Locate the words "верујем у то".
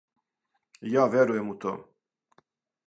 1.17-1.77